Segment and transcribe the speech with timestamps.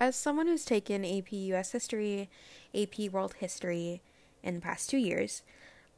[0.00, 2.30] as someone who's taken AP US History,
[2.74, 4.00] AP World History
[4.42, 5.42] in the past two years,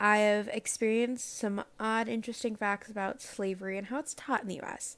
[0.01, 4.61] I have experienced some odd, interesting facts about slavery and how it's taught in the
[4.61, 4.97] US.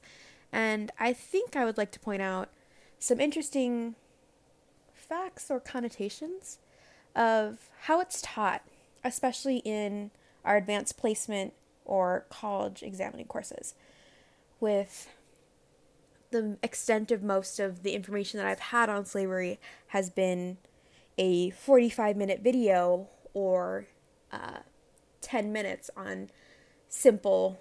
[0.51, 2.49] And I think I would like to point out
[2.97, 3.93] some interesting
[4.93, 6.57] facts or connotations
[7.15, 8.63] of how it's taught,
[9.03, 10.09] especially in
[10.43, 11.53] our advanced placement
[11.85, 13.75] or college examining courses.
[14.59, 15.07] With
[16.35, 20.57] the extent of most of the information that I've had on slavery has been
[21.17, 23.87] a 45 minute video or
[24.31, 24.59] uh,
[25.21, 26.29] 10 minutes on
[26.89, 27.57] simple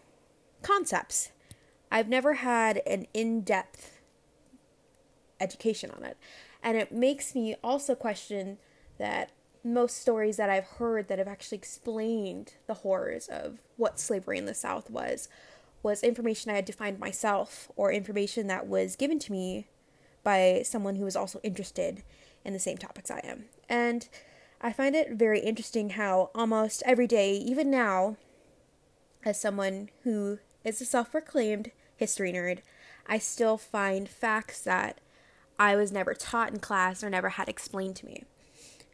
[0.63, 1.31] concepts.
[1.91, 4.01] I've never had an in depth
[5.41, 6.17] education on it.
[6.63, 8.59] And it makes me also question
[8.99, 9.31] that
[9.63, 14.47] most stories that I've heard that have actually explained the horrors of what slavery in
[14.47, 15.29] the South was
[15.85, 19.69] was information I had to find myself or information that was given to me
[20.25, 22.03] by someone who was also interested
[22.45, 23.45] in the same topics I am.
[23.69, 24.09] And
[24.61, 28.17] I find it very interesting how almost every day, even now,
[29.25, 32.61] as someone who is a self proclaimed history nerd,
[33.07, 35.01] I still find facts that
[35.59, 38.25] I was never taught in class or never had explained to me.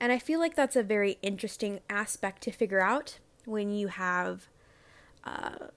[0.01, 4.49] And I feel like that's a very interesting aspect to figure out when you have
[5.25, 5.69] uh,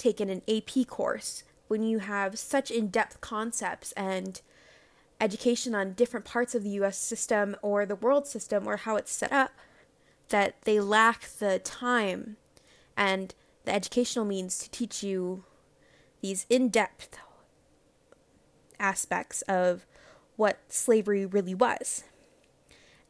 [0.00, 4.40] taken an AP course, when you have such in depth concepts and
[5.20, 9.12] education on different parts of the US system or the world system or how it's
[9.12, 9.52] set up,
[10.30, 12.36] that they lack the time
[12.96, 13.34] and
[13.64, 15.44] the educational means to teach you
[16.22, 17.18] these in depth
[18.78, 19.86] aspects of
[20.36, 22.04] what slavery really was.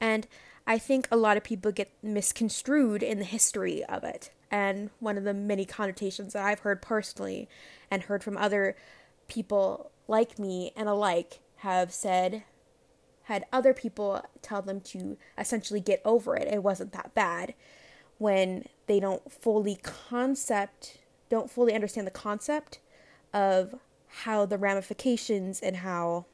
[0.01, 0.27] And
[0.67, 5.17] I think a lot of people get misconstrued in the history of it and one
[5.17, 7.49] of the many connotations that I've heard personally
[7.91, 8.77] and heard from other
[9.29, 12.43] people like me and alike have said
[13.25, 16.49] had other people tell them to essentially get over it.
[16.49, 17.55] It wasn't that bad
[18.19, 20.99] when they don't fully concept
[21.29, 22.81] don't fully understand the concept
[23.33, 23.77] of
[24.09, 26.27] how the ramifications and how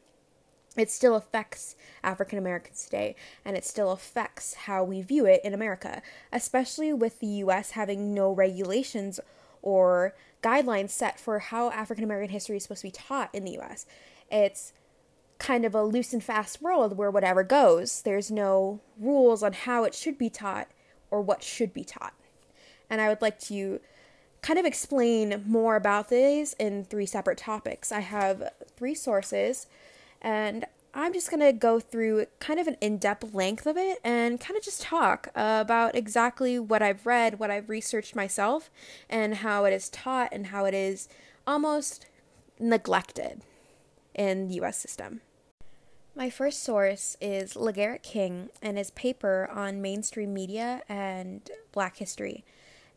[0.76, 5.54] it still affects African Americans today, and it still affects how we view it in
[5.54, 9.20] America, especially with the US having no regulations
[9.62, 13.58] or guidelines set for how African American history is supposed to be taught in the
[13.58, 13.86] US.
[14.30, 14.72] It's
[15.38, 18.02] kind of a loose and fast world where whatever goes.
[18.02, 20.68] There's no rules on how it should be taught
[21.10, 22.14] or what should be taught.
[22.88, 23.80] And I would like to
[24.42, 27.90] kind of explain more about these in three separate topics.
[27.90, 29.66] I have three sources
[30.22, 33.98] and I'm just going to go through kind of an in depth length of it
[34.02, 38.70] and kind of just talk about exactly what I've read, what I've researched myself,
[39.10, 41.06] and how it is taught and how it is
[41.46, 42.06] almost
[42.58, 43.42] neglected
[44.14, 45.20] in the US system.
[46.14, 52.42] My first source is LaGarrett King and his paper on mainstream media and black history.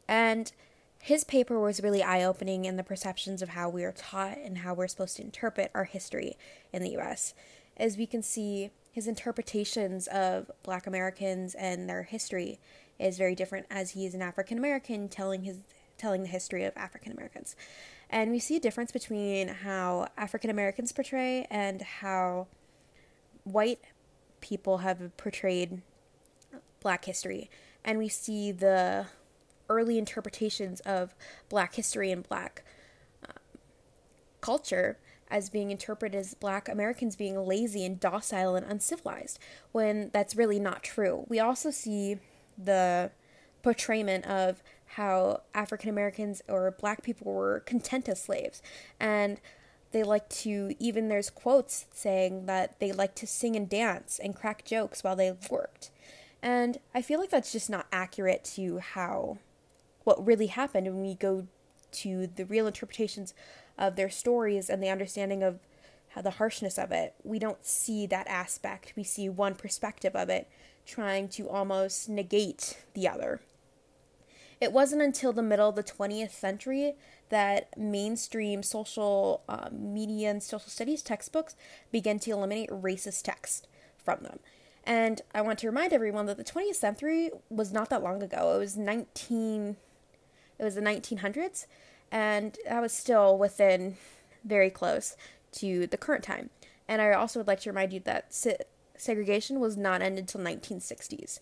[0.08, 0.54] And
[1.02, 4.60] his paper was really eye opening in the perceptions of how we are taught and
[4.60, 6.38] how we're supposed to interpret our history
[6.74, 7.34] in the US.
[7.78, 12.60] As we can see, his interpretations of black Americans and their history
[13.00, 15.60] is very different as he is an African American telling his
[15.98, 17.56] telling the history of African Americans.
[18.10, 22.48] And we see a difference between how African Americans portray and how
[23.44, 23.82] white
[24.42, 25.82] people have portrayed
[26.80, 27.50] black history.
[27.84, 29.08] And we see the
[29.70, 31.16] early interpretations of
[31.48, 32.64] black history and black
[33.28, 33.34] uh,
[34.42, 34.98] culture
[35.30, 39.38] as being interpreted as black Americans being lazy and docile and uncivilized,
[39.72, 41.26] when that's really not true.
[41.30, 42.18] We also see
[42.58, 43.12] the
[43.62, 44.64] portrayment of
[44.94, 48.62] how African Americans or black people were content as slaves.
[49.00, 49.40] And
[49.92, 54.36] they like to, even there's quotes saying that they like to sing and dance and
[54.36, 55.92] crack jokes while they worked.
[56.42, 59.38] And I feel like that's just not accurate to how
[60.10, 61.46] what really happened when we go
[61.92, 63.36] to the real interpretations
[63.78, 65.60] of their stories and the understanding of
[66.10, 67.14] how the harshness of it.
[67.24, 68.94] We don't see that aspect.
[68.96, 70.50] We see one perspective of it
[70.84, 73.42] trying to almost negate the other.
[74.60, 76.96] It wasn't until the middle of the 20th century
[77.30, 81.56] that mainstream social um, media and social studies textbooks
[81.92, 84.40] began to eliminate racist text from them.
[84.84, 88.56] And I want to remind everyone that the 20th century was not that long ago.
[88.56, 89.76] It was 19
[90.60, 91.66] it was the 1900s,
[92.12, 93.98] and that was still within
[94.44, 95.16] very close
[95.54, 96.50] to the current time.
[96.88, 98.58] And I also would like to remind you that se-
[98.98, 101.40] segregation was not ended until 1960s.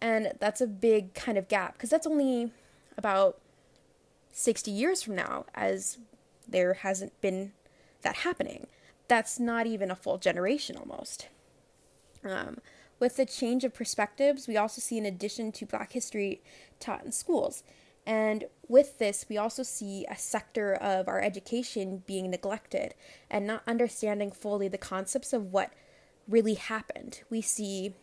[0.00, 2.50] And that's a big kind of gap because that's only
[2.96, 3.38] about
[4.32, 5.98] 60 years from now as
[6.46, 7.52] there hasn't been
[8.02, 8.66] that happening.
[9.08, 11.28] That's not even a full generation almost.
[12.24, 12.58] Um,
[13.00, 16.40] with the change of perspectives, we also see an addition to Black history
[16.80, 17.62] taught in schools.
[18.06, 22.94] And with this, we also see a sector of our education being neglected
[23.30, 25.72] and not understanding fully the concepts of what
[26.28, 27.22] really happened.
[27.30, 27.94] We see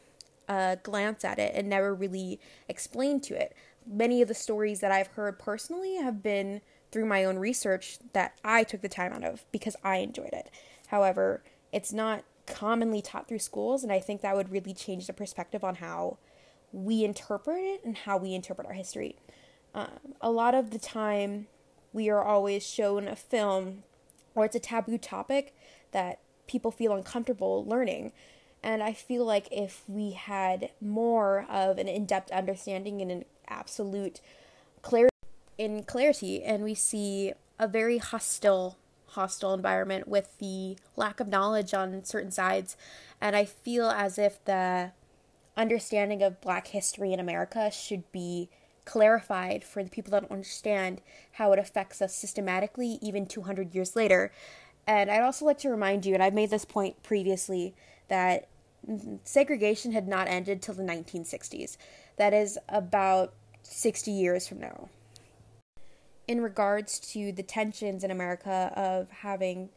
[0.47, 3.55] a glance at it and never really explained to it.
[3.85, 6.61] Many of the stories that I've heard personally have been
[6.91, 10.49] through my own research that I took the time out of because I enjoyed it.
[10.87, 15.13] However, it's not commonly taught through schools, and I think that would really change the
[15.13, 16.17] perspective on how
[16.73, 19.15] we interpret it and how we interpret our history.
[19.73, 21.47] Um, a lot of the time,
[21.93, 23.83] we are always shown a film
[24.35, 25.55] or it's a taboo topic
[25.91, 28.11] that people feel uncomfortable learning.
[28.63, 33.25] And I feel like if we had more of an in depth understanding and an
[33.47, 34.21] absolute
[34.81, 35.11] clarity
[35.57, 38.77] in clarity, and we see a very hostile
[39.07, 42.77] hostile environment with the lack of knowledge on certain sides.
[43.19, 44.91] And I feel as if the
[45.57, 48.49] understanding of black history in America should be
[48.91, 50.99] clarified for the people that don't understand
[51.33, 54.33] how it affects us systematically, even 200 years later.
[54.85, 57.73] And I'd also like to remind you, and I've made this point previously,
[58.09, 58.49] that
[59.23, 61.77] segregation had not ended till the 1960s.
[62.17, 63.33] That is about
[63.63, 64.89] 60 years from now
[66.27, 69.69] in regards to the tensions in America of having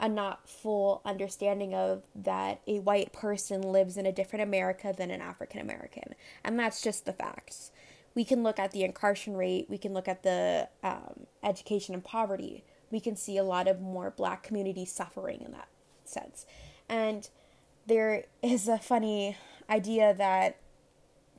[0.00, 5.10] a not full understanding of that a white person lives in a different America than
[5.10, 6.14] an African American.
[6.42, 7.70] And that's just the facts.
[8.14, 12.04] We can look at the incarceration rate, we can look at the um, education and
[12.04, 12.64] poverty.
[12.90, 15.68] We can see a lot of more black communities suffering in that
[16.04, 16.44] sense.
[16.88, 17.28] And
[17.86, 19.36] there is a funny
[19.68, 20.56] idea that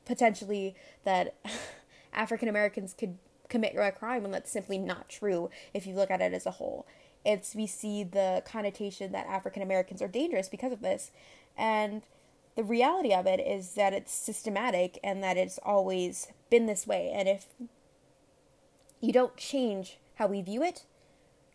[0.06, 0.74] potentially
[1.04, 1.34] that
[2.12, 3.18] African Americans could
[3.52, 6.52] commit a crime and that's simply not true if you look at it as a
[6.52, 6.86] whole
[7.22, 11.10] it's we see the connotation that african americans are dangerous because of this
[11.54, 12.00] and
[12.54, 17.10] the reality of it is that it's systematic and that it's always been this way
[17.14, 17.46] and if
[19.00, 20.84] you don't change how we view it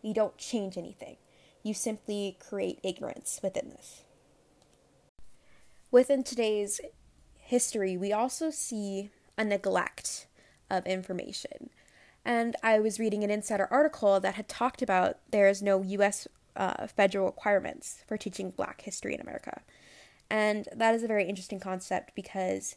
[0.02, 1.16] you don't change anything
[1.62, 4.02] you simply create ignorance within this
[5.90, 6.80] within today's
[7.36, 10.26] history we also see a neglect
[10.70, 11.70] of information
[12.28, 16.28] and I was reading an insider article that had talked about there is no U.S.
[16.54, 19.62] Uh, federal requirements for teaching Black history in America.
[20.30, 22.76] And that is a very interesting concept because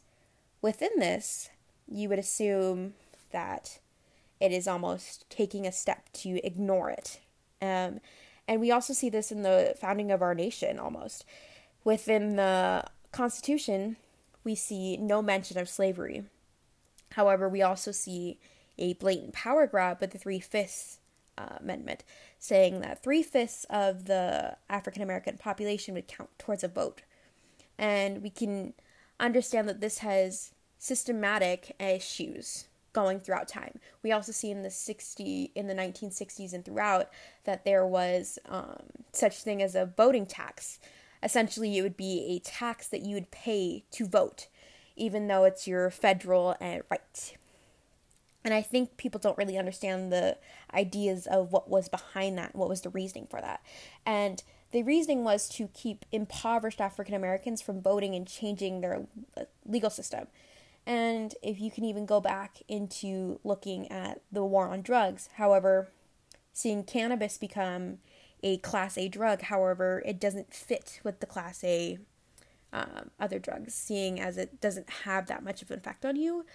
[0.62, 1.50] within this,
[1.88, 2.94] you would assume
[3.32, 3.80] that
[4.40, 7.20] it is almost taking a step to ignore it.
[7.62, 8.00] Um,
[8.48, 11.26] and we also see this in the founding of our nation almost.
[11.84, 13.98] Within the Constitution,
[14.44, 16.24] we see no mention of slavery.
[17.14, 18.40] However, we also see
[18.78, 21.00] a blatant power grab with the Three Fifths
[21.38, 22.04] uh, Amendment,
[22.40, 27.02] saying that three fifths of the African American population would count towards a vote.
[27.82, 28.74] And we can
[29.20, 33.80] understand that this has systematic issues going throughout time.
[34.04, 37.10] We also see in the 60 in the 1960s and throughout
[37.46, 38.84] that there was um,
[39.14, 40.80] such thing as a voting tax.
[41.24, 44.48] Essentially, it would be a tax that you would pay to vote,
[44.96, 47.38] even though it's your federal uh, right.
[48.44, 50.38] And I think people don't really understand the
[50.74, 53.62] ideas of what was behind that, what was the reasoning for that.
[54.06, 59.06] And the reasoning was to keep impoverished African Americans from voting and changing their
[59.38, 60.28] uh, legal system.
[60.86, 65.90] And if you can even go back into looking at the war on drugs, however,
[66.54, 68.00] seeing cannabis become
[68.42, 72.00] a Class A drug, however, it doesn't fit with the Class A
[72.74, 76.46] um, other drugs, seeing as it doesn't have that much of an effect on you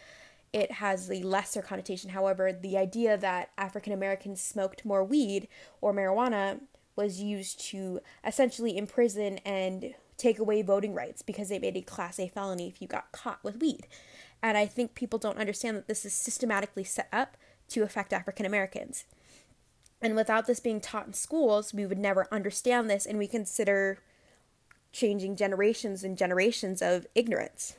[0.53, 2.11] it has a lesser connotation.
[2.11, 5.49] However, the idea that African Americans smoked more weed
[5.83, 6.61] or marijuana
[6.97, 12.19] was used to essentially imprison and take away voting rights because they made a class
[12.19, 13.87] A felony if you got caught with weed.
[14.43, 17.37] And I think people don't understand that this is systematically set up
[17.69, 19.05] to affect African Americans.
[20.01, 23.99] And without this being taught in schools, we would never understand this and we consider
[24.93, 27.77] changing generations and generations of ignorance.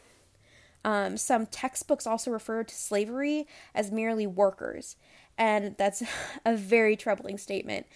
[0.84, 4.96] Um, some textbooks also refer to slavery as merely workers,
[5.38, 6.04] and that's
[6.46, 7.88] a very troubling statement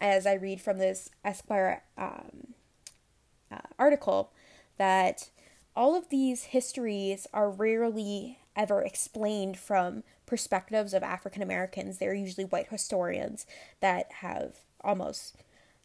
[0.00, 2.54] as I read from this Esquire um,
[3.50, 4.32] uh, article
[4.78, 5.30] that
[5.76, 11.98] all of these histories are rarely ever explained from perspectives of African Americans.
[11.98, 13.46] They're usually white historians
[13.80, 15.36] that have almost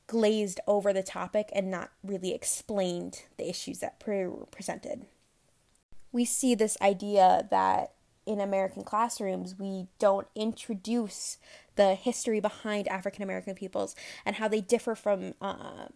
[0.07, 5.05] glazed over the topic and not really explained the issues that were presented
[6.15, 7.91] we see this idea that
[8.25, 11.37] in American classrooms, we don't introduce
[11.75, 15.87] the history behind African American peoples and how they differ from uh,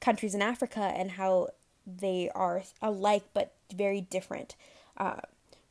[0.00, 1.48] countries in Africa and how
[1.86, 4.54] they are alike but very different.
[4.96, 5.20] Uh,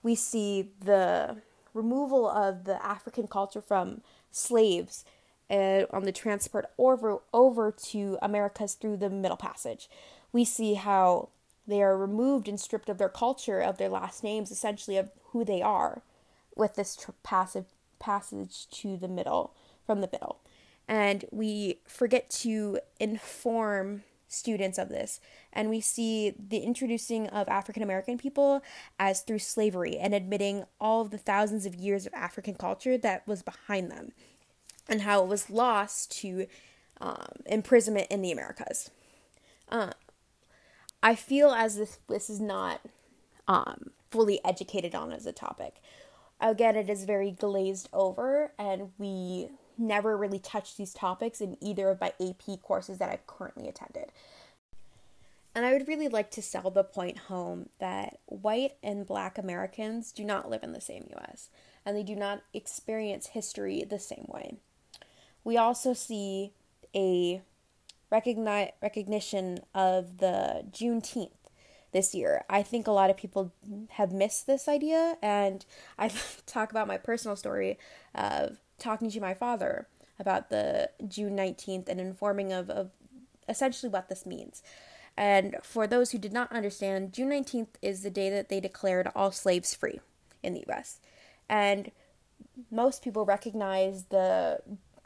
[0.04, 1.38] we see the
[1.74, 5.06] removal of the African culture from slaves
[5.50, 9.90] uh, on the transport over over to Americas through the Middle Passage.
[10.32, 11.30] We see how
[11.68, 15.44] they are removed and stripped of their culture, of their last names, essentially of who
[15.44, 16.02] they are,
[16.56, 17.66] with this tr- passive
[18.00, 19.54] passage to the middle
[19.86, 20.40] from the middle,
[20.88, 25.20] and we forget to inform students of this.
[25.54, 28.62] And we see the introducing of African American people
[29.00, 33.26] as through slavery and admitting all of the thousands of years of African culture that
[33.26, 34.12] was behind them
[34.90, 36.48] and how it was lost to
[37.00, 38.92] um, imprisonment in the Americas.
[39.70, 39.92] Uh,
[41.08, 42.82] I feel as if this is not
[43.48, 45.82] um, fully educated on as a topic.
[46.42, 49.48] Again, it is very glazed over, and we
[49.78, 54.12] never really touched these topics in either of my AP courses that I've currently attended.
[55.56, 60.12] And I would really like to sell the point home that white and black Americans
[60.12, 61.50] do not live in the same US
[61.86, 64.58] and they do not experience history the same way.
[65.46, 66.52] We also see
[66.94, 67.42] a
[68.12, 71.32] recogni- recognition of the Juneteenth
[71.92, 72.44] this year.
[72.50, 73.54] I think a lot of people
[73.92, 75.66] have missed this idea, and
[75.98, 76.12] I
[76.46, 77.78] talk about my personal story
[78.14, 79.88] of talking to my father
[80.20, 82.92] about the June 19th and informing of, of
[83.48, 84.64] essentially what this means.
[85.16, 89.10] And for those who did not understand, June 19th is the day that they declared
[89.16, 90.00] all slaves free
[90.44, 91.00] in the US.
[91.50, 91.92] And
[92.70, 94.60] most people recognize the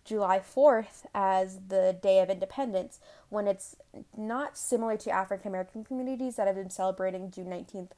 [0.04, 3.76] July 4th as the Day of Independence when it's
[4.18, 7.92] not similar to African American communities that have been celebrating June 19th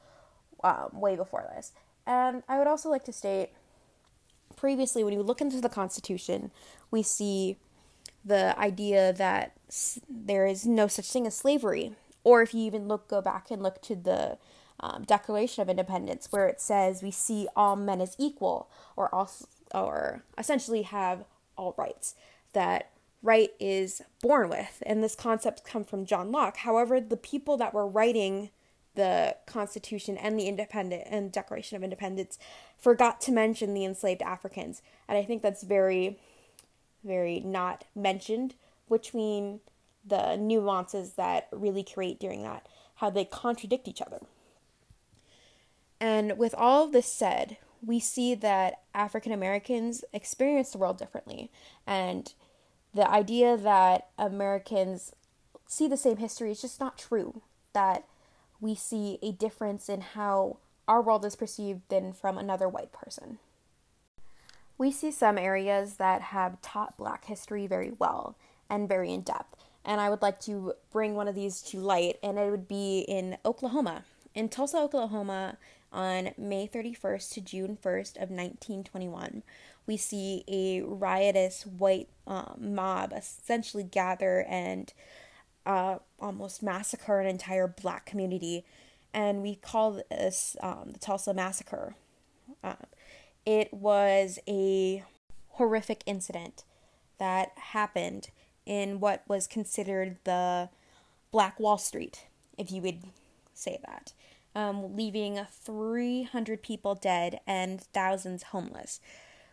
[0.62, 1.72] um, way before this.
[2.06, 3.50] And I would also like to state
[4.56, 6.50] previously, when you look into the Constitution,
[6.90, 7.56] we see
[8.24, 9.52] the idea that
[10.08, 11.92] there is no such thing as slavery.
[12.22, 14.38] Or if you even look, go back and look to the
[14.80, 19.46] um, Declaration of Independence, where it says we see all men as equal, or also,
[19.74, 21.24] or essentially have
[21.56, 22.14] all rights.
[22.52, 22.90] That
[23.22, 26.58] right is born with, and this concept come from John Locke.
[26.58, 28.50] However, the people that were writing
[28.94, 32.38] the Constitution and the Independent and Declaration of Independence
[32.78, 36.18] forgot to mention the enslaved Africans, and I think that's very,
[37.02, 38.54] very not mentioned
[38.88, 39.60] between
[40.06, 44.20] the nuances that really create during that, how they contradict each other.
[45.98, 51.50] And with all this said, we see that African Americans experience the world differently,
[51.86, 52.32] and
[52.94, 55.12] the idea that Americans
[55.66, 57.42] see the same history is just not true.
[57.72, 58.04] That
[58.60, 63.38] we see a difference in how our world is perceived than from another white person.
[64.78, 68.36] We see some areas that have taught black history very well
[68.68, 72.18] and very in depth, and I would like to bring one of these to light,
[72.22, 74.04] and it would be in Oklahoma.
[74.34, 75.58] In Tulsa, Oklahoma,
[75.94, 79.42] on May 31st to June 1st of 1921,
[79.86, 84.92] we see a riotous white uh, mob essentially gather and
[85.64, 88.64] uh, almost massacre an entire black community,
[89.14, 91.94] and we call this um, the Tulsa Massacre.
[92.62, 92.74] Uh,
[93.46, 95.04] it was a
[95.50, 96.64] horrific incident
[97.18, 98.28] that happened
[98.66, 100.68] in what was considered the
[101.30, 103.02] Black Wall Street, if you would
[103.54, 104.12] say that,
[104.54, 109.00] um, leaving 300 people dead and thousands homeless.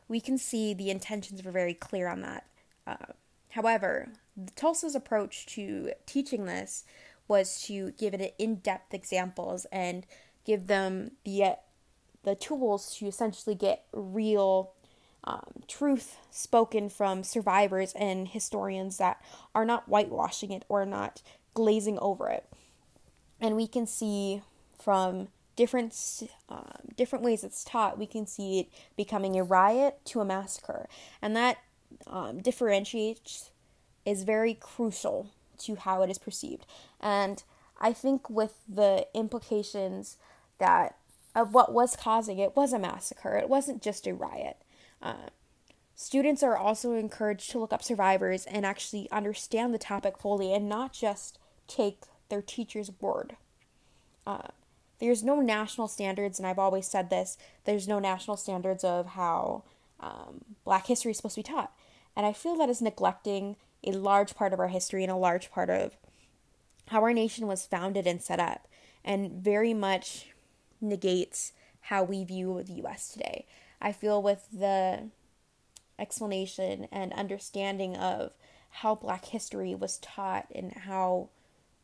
[0.08, 2.46] We can see the intentions were very clear on that.
[2.86, 3.14] Uh,
[3.50, 4.10] however,
[4.56, 6.84] Tulsa's approach to teaching this
[7.28, 10.06] was to give it in-depth examples and
[10.46, 11.56] give them the
[12.24, 14.74] the tools to essentially get real
[15.24, 19.20] um, truth spoken from survivors and historians that
[19.56, 21.22] are not whitewashing it or not
[21.54, 22.46] glazing over it.
[23.40, 24.42] And we can see
[24.84, 30.20] from different um, different ways it's taught, we can see it becoming a riot to
[30.20, 30.88] a massacre,
[31.22, 31.58] and that
[32.08, 33.52] um, differentiates
[34.06, 36.66] is very crucial to how it is perceived.
[37.00, 37.44] And
[37.80, 40.18] I think with the implications
[40.58, 40.96] that
[41.36, 44.58] of what was causing it was a massacre, it wasn't just a riot.
[45.02, 45.30] Uh,
[45.96, 50.68] students are also encouraged to look up survivors and actually understand the topic fully and
[50.68, 53.36] not just take their teacher's word.
[54.26, 54.50] Uh,
[55.02, 59.64] there's no national standards, and I've always said this there's no national standards of how
[60.00, 61.74] um, black history is supposed to be taught.
[62.16, 65.52] And I feel that is neglecting a large part of our history and a large
[65.52, 65.98] part of
[66.88, 68.68] how our nation was founded and set up,
[69.04, 70.28] and very much
[70.80, 73.48] negates how we view the US today.
[73.82, 75.10] I feel with the
[75.98, 78.34] explanation and understanding of
[78.70, 81.30] how black history was taught and how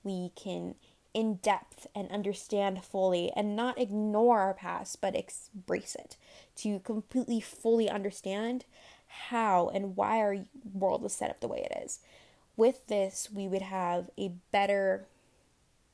[0.03, 0.75] we can
[1.13, 6.17] in depth and understand fully and not ignore our past but embrace it.
[6.57, 8.65] To completely fully understand
[9.07, 10.37] how and why our
[10.73, 11.99] world is set up the way it is.
[12.55, 15.07] With this we would have a better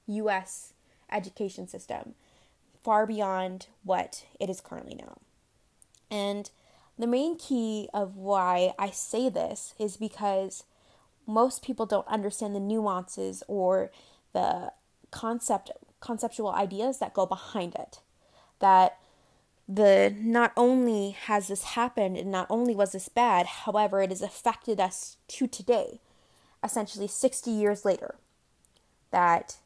[0.08, 0.74] US
[1.12, 2.16] education system
[2.84, 5.18] far beyond what it is currently now.
[6.12, 6.50] And
[6.98, 10.64] the main key of why I say this is because
[11.26, 13.92] most people don't understand the nuances or
[14.34, 14.72] the
[15.14, 18.00] concept conceptual ideas that go behind it.
[18.60, 18.98] That
[19.68, 24.22] the not only has this happened and not only was this bad, however, it has
[24.22, 26.02] affected us to today,
[26.64, 28.16] essentially 60 years later.
[29.12, 29.58] That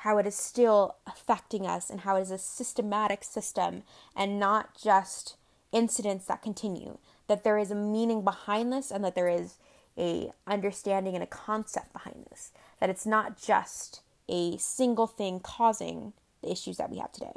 [0.00, 3.82] how it is still affecting us and how it is a systematic system
[4.14, 5.36] and not just
[5.72, 6.98] incidents that continue.
[7.26, 9.56] That there is a meaning behind this and that there is
[9.98, 12.52] a understanding and a concept behind this.
[12.78, 17.34] That it's not just a single thing causing the issues that we have today.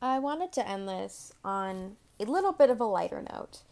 [0.00, 3.62] I wanted to end this on a little bit of a lighter note,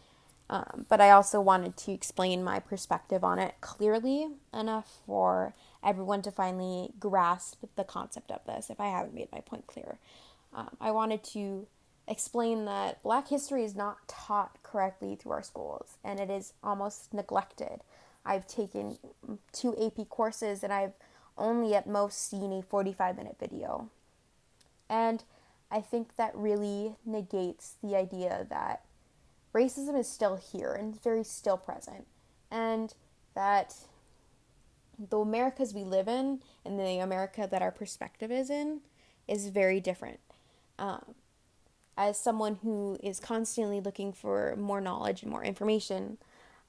[0.49, 6.21] um, but I also wanted to explain my perspective on it clearly enough for everyone
[6.23, 9.99] to finally grasp the concept of this if I haven't made my point clear.
[10.53, 11.67] Um, I wanted to
[12.07, 17.13] explain that black history is not taught correctly through our schools and it is almost
[17.13, 17.81] neglected.
[18.27, 18.97] I've taken
[19.53, 20.93] two AP courses and I've
[21.37, 23.89] only at most seen a 45 minute video.
[24.89, 25.23] And
[25.71, 28.83] I think that really negates the idea that
[29.53, 32.05] racism is still here and very still present.
[32.51, 32.93] And
[33.33, 33.75] that
[34.97, 38.81] the Americas we live in and the America that our perspective is in
[39.27, 40.19] is very different.
[40.79, 41.15] Um,
[41.97, 46.17] as someone who is constantly looking for more knowledge and more information,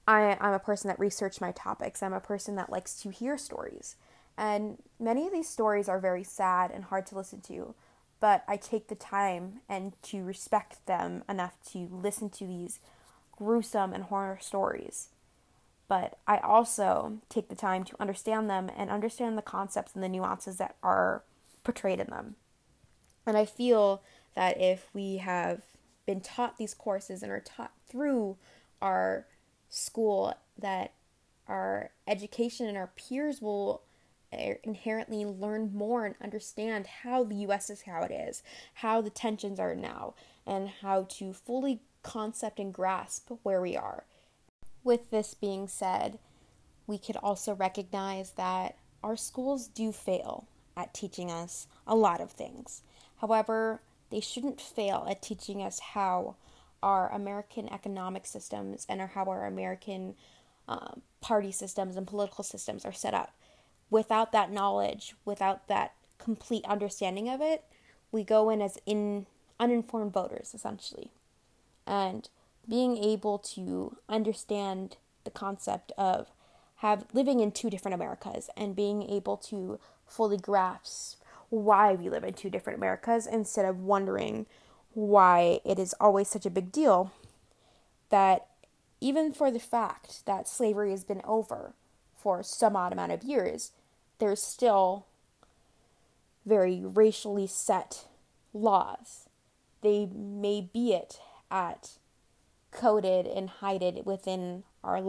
[0.08, 2.02] I, I'm a person that research my topics.
[2.02, 3.96] I'm a person that likes to hear stories.
[4.38, 7.74] And many of these stories are very sad and hard to listen to,
[8.18, 12.80] but I take the time and to respect them enough to listen to these
[13.32, 15.08] gruesome and horror stories.
[15.88, 20.08] But I also take the time to understand them and understand the concepts and the
[20.08, 21.22] nuances that are
[21.64, 22.36] portrayed in them.
[23.26, 24.00] And I feel
[24.34, 25.62] that if we have
[26.06, 28.36] been taught these courses and are taught through
[28.80, 29.26] our
[29.68, 30.92] school that
[31.46, 33.82] our education and our peers will
[34.32, 38.42] eh, inherently learn more and understand how the US is how it is,
[38.74, 40.14] how the tensions are now,
[40.46, 44.04] and how to fully concept and grasp where we are.
[44.84, 46.18] With this being said,
[46.86, 52.30] we could also recognize that our schools do fail at teaching us a lot of
[52.30, 52.82] things.
[53.20, 56.36] However, they shouldn't fail at teaching us how
[56.82, 60.14] our American economic systems and how our American
[60.68, 63.32] uh, party systems and political systems are set up.
[63.90, 67.64] Without that knowledge, without that complete understanding of it,
[68.12, 69.26] we go in as in
[69.58, 71.10] uninformed voters essentially.
[71.86, 72.28] And
[72.68, 76.28] being able to understand the concept of
[76.76, 82.24] have living in two different Americas and being able to fully grasp why we live
[82.24, 84.46] in two different Americas instead of wondering
[84.94, 87.12] why it is always such a big deal
[88.10, 88.46] that
[89.00, 91.74] even for the fact that slavery has been over
[92.16, 93.72] for some odd amount of years,
[94.18, 95.06] there's still
[96.44, 98.06] very racially set
[98.52, 99.28] laws.
[99.82, 101.20] They may be it
[101.50, 101.92] at
[102.70, 105.00] coded and hided within our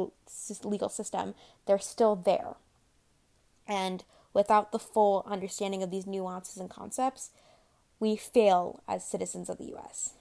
[0.63, 2.55] legal system, they're still there.
[3.67, 7.31] And without the full understanding of these nuances and concepts,
[7.99, 10.13] we fail as citizens of the US.